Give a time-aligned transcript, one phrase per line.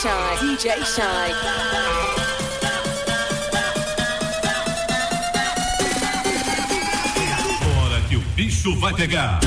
[0.00, 1.34] Shine, DJ Shine.
[7.76, 9.40] Hora que o bicho vai pegar.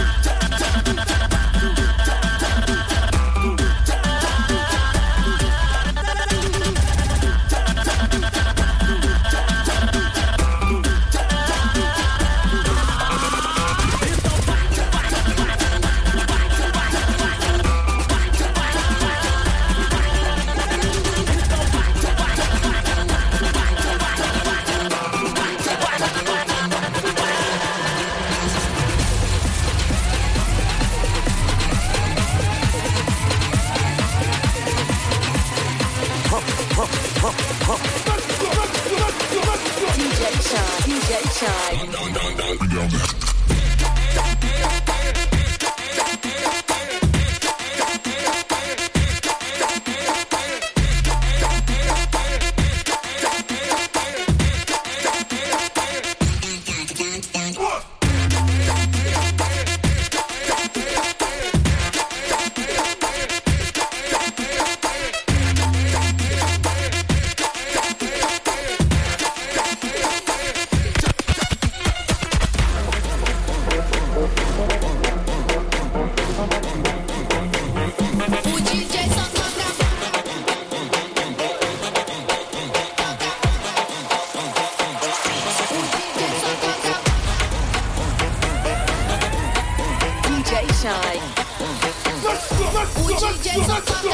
[93.56, 94.13] Eso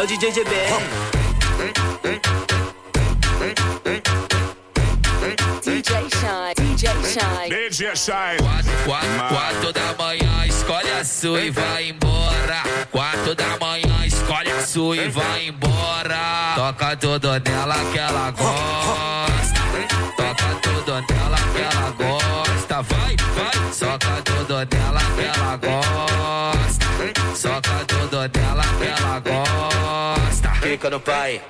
[0.00, 0.80] é o DJ GBR.
[5.62, 7.48] DJ Shine, DJ Shine.
[7.50, 8.38] DJ Shine.
[8.38, 12.62] Quatro, quatro, quatro da manhã, escolhe a sua e vai embora.
[12.90, 16.54] Quatro da manhã, escolhe a sua e vai embora.
[16.54, 19.60] Toca tudo nela que ela gosta.
[20.16, 22.82] Toca tudo nela que ela gosta.
[22.82, 26.86] Vai, vai, soca tudo nela que ela gosta.
[27.36, 27.99] Soca tudo
[30.80, 31.42] Clica no pai,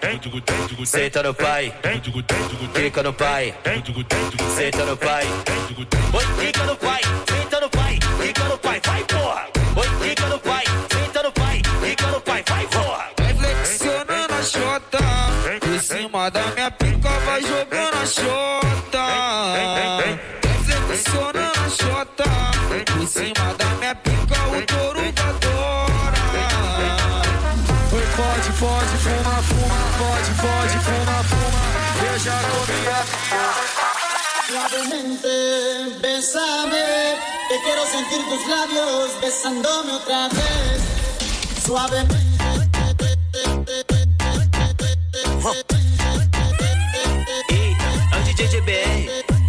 [0.85, 1.73] senta no pai.
[2.75, 3.55] Clica no pai,
[4.57, 5.25] senta no pai.
[6.13, 7.99] Oi, clica no pai, senta no pai.
[8.19, 9.47] Clica no pai, vai porra.
[9.77, 11.63] Oi, clica no pai, senta no pai.
[11.63, 13.07] Clica no pai, vai porra.
[13.19, 14.99] Vai flexionando a chota.
[15.61, 18.80] Por cima da minha pica, vai jogando a chota.
[36.21, 37.17] Bésame,
[37.49, 40.83] que quiero sentir tus labios besándome otra vez.
[41.65, 42.21] Suavemente.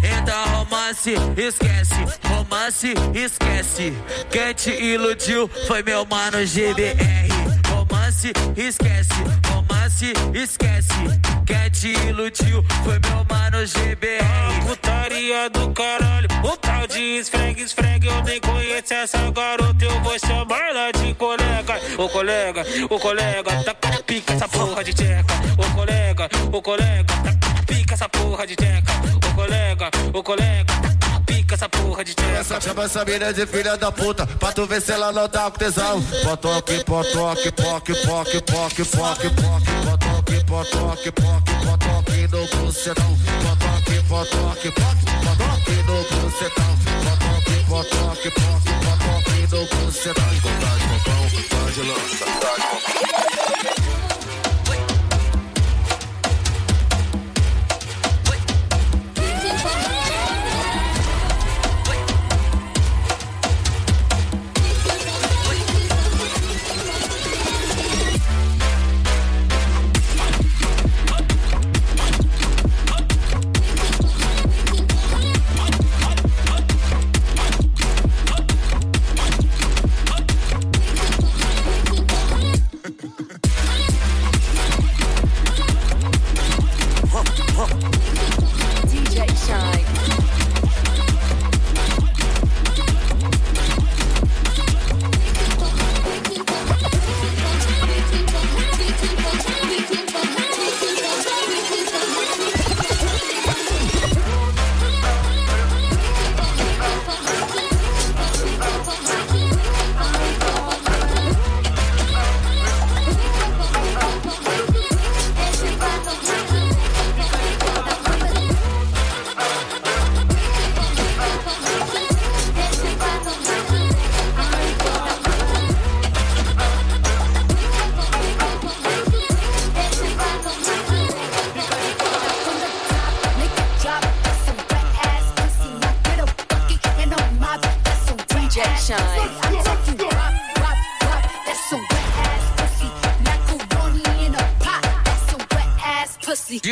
[0.02, 1.94] É romance, esquece.
[2.24, 3.92] Romance, esquece.
[4.30, 7.28] Quem te iludiu foi meu mano GBR.
[7.68, 9.12] Romance, esquece.
[9.46, 11.41] Romance, esquece.
[11.82, 14.66] Te iludiu foi meu mano GBR.
[14.68, 18.06] Putaria do caralho, o tal de esfregue, esfregue.
[18.06, 21.80] Eu nem conheço essa garota, eu vou chamar ela de colega.
[21.98, 25.34] Ô colega, ô colega, taca na pica essa porra de tcheca.
[25.58, 28.92] Ô colega, ô colega, taca na pica essa porra de tcheca.
[29.16, 30.74] Ô colega, ô colega,
[31.10, 32.38] na pica essa porra de tcheca.
[32.38, 35.50] Essa chama essa mina de filha da puta, pra tu ver se ela não tá
[35.50, 36.00] com tesão.
[36.22, 40.21] Potoque, potoque, poque, poque, poque, poque, poque, potoque,
[40.52, 43.16] potoque, poque, potoque no bucetão.
[43.42, 46.72] Potoque, potoque, poque, potoque no bucetão.
[47.04, 50.30] Potoque, potoque, poque, potoque no bucetão.
[50.42, 53.01] Vontade, popão, vontade, lança, vontade, popão.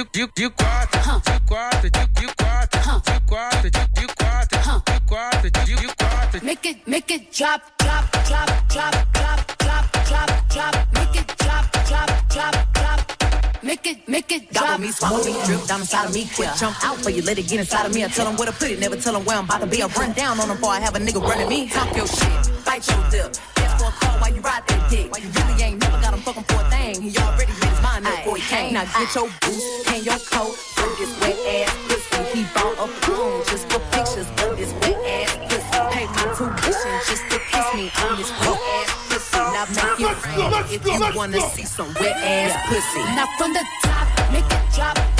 [0.01, 5.01] De, de, de quatro, de quatro, de, de quatro, de quatro, de, de quatro, de
[5.07, 6.41] quatro, de, de quatro.
[6.43, 10.75] Make it, make it drop, drop, drop, drop, drop, drop, drop, drop.
[10.95, 13.63] Make it drop, drop, drop, drop.
[13.63, 14.69] Make it, make it drop.
[14.69, 16.31] Gobble me, swallow me, drip down inside of me.
[16.35, 18.03] Quick jump out for you, let it get inside of me.
[18.03, 19.83] I tell them where to put it, never tell them where I'm about to be.
[19.83, 21.69] I run down on them before I have a nigga running me.
[21.69, 23.37] Talk your shit, bite your lip.
[23.81, 25.11] Ask for a call while you ride that dick.
[25.11, 27.01] Why you really ain't never got him fucking for a thing.
[27.01, 28.75] He already made his mind up before he came.
[28.75, 32.21] Now get your boots and your coat for this wet ass pussy.
[32.37, 35.81] He bought a phone just for pictures of this wet ass pussy.
[35.97, 39.41] Pay my tuition just to kiss me on this wet ass pussy.
[39.49, 43.01] Now make it rain if you wanna see some wet ass pussy.
[43.17, 45.20] Now from the top, make it drop.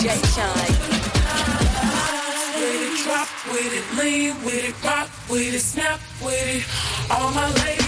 [0.00, 0.76] DJ Shine.
[2.56, 6.64] With it, drop with it, lean with it, rock with it, snap with it.
[7.10, 7.79] All my ladies.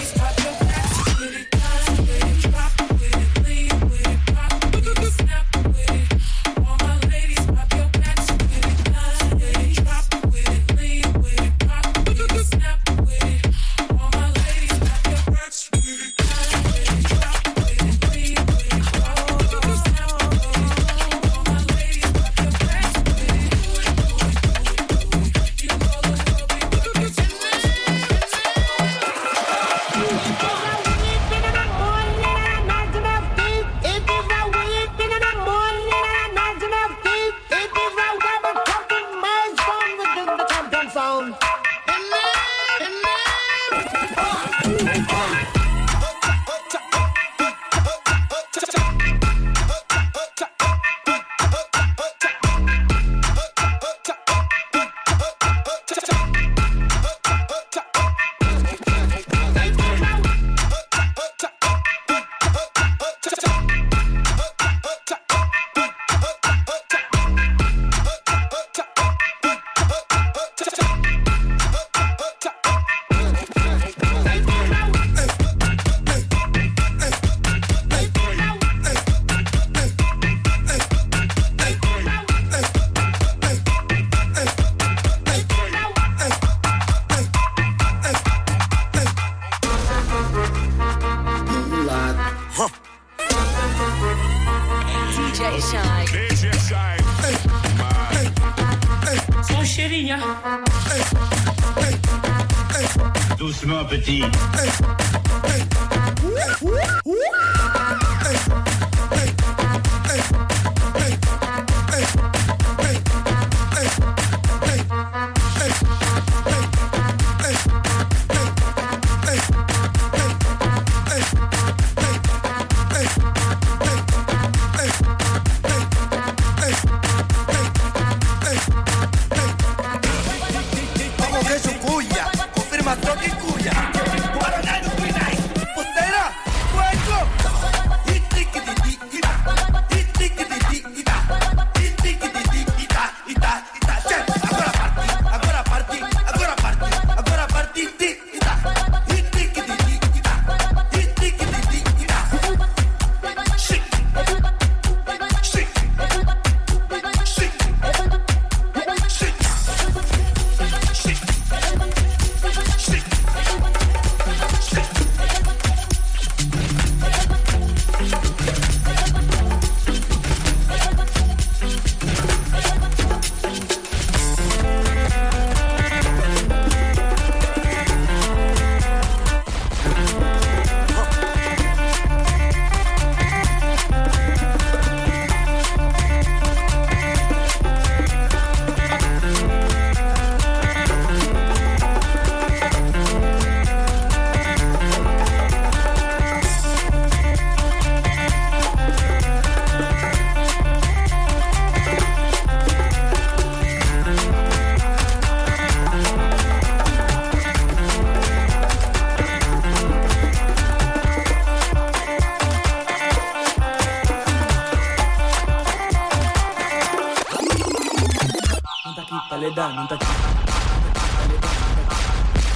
[219.67, 219.97] levanta.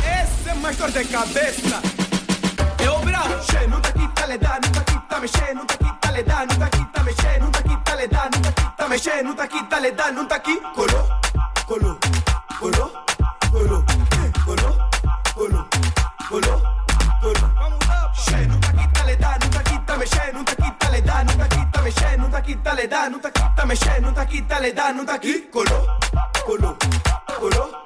[0.04, 1.82] Ese es Michael de cabeza.
[2.80, 6.46] Eu bravo, che, nunca quita le da, nunca quita me che, nunca quita le da,
[6.46, 9.94] nunca quita me che, nunca quita le da, nunca quita me che, nunca quita le
[9.96, 11.20] da, nunca qui, colo,
[11.66, 11.98] colo,
[12.60, 12.92] colo,
[13.52, 13.84] colo,
[14.46, 14.90] colo,
[15.34, 15.68] colo,
[16.30, 16.62] colo,
[17.22, 17.76] colo.
[18.26, 21.82] Che, nunca quita le da, nunca quita me che, nunca quita le da, nunca quita
[21.82, 25.20] me che, nunca quita le da, nunca quita me che, nunca quita le da, nunca
[25.20, 25.98] qui, colo.
[26.48, 26.78] Colo,
[27.38, 27.77] colo.